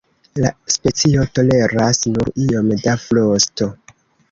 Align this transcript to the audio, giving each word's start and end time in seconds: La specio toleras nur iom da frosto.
La 0.43 0.51
specio 0.75 1.25
toleras 1.35 2.01
nur 2.17 2.33
iom 2.47 2.73
da 2.87 2.97
frosto. 3.07 3.71